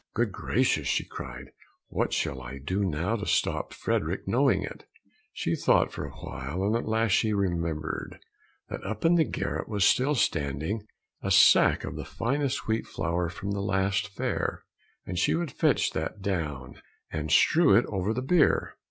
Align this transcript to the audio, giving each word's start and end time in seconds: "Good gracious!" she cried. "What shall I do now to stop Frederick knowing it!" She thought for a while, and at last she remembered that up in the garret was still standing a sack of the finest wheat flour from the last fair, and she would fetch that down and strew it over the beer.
"Good 0.15 0.31
gracious!" 0.31 0.87
she 0.87 1.05
cried. 1.05 1.51
"What 1.89 2.11
shall 2.11 2.41
I 2.41 2.57
do 2.57 2.83
now 2.83 3.15
to 3.17 3.27
stop 3.27 3.71
Frederick 3.71 4.27
knowing 4.27 4.63
it!" 4.63 4.87
She 5.31 5.55
thought 5.55 5.91
for 5.93 6.05
a 6.07 6.15
while, 6.25 6.63
and 6.63 6.75
at 6.75 6.87
last 6.87 7.11
she 7.11 7.33
remembered 7.33 8.17
that 8.69 8.83
up 8.83 9.05
in 9.05 9.13
the 9.13 9.23
garret 9.23 9.69
was 9.69 9.85
still 9.85 10.15
standing 10.15 10.87
a 11.21 11.29
sack 11.29 11.83
of 11.83 11.97
the 11.97 12.03
finest 12.03 12.67
wheat 12.67 12.87
flour 12.87 13.29
from 13.29 13.51
the 13.51 13.61
last 13.61 14.07
fair, 14.07 14.63
and 15.05 15.19
she 15.19 15.35
would 15.35 15.51
fetch 15.51 15.91
that 15.91 16.19
down 16.23 16.81
and 17.11 17.29
strew 17.29 17.75
it 17.75 17.85
over 17.85 18.11
the 18.11 18.23
beer. 18.23 18.77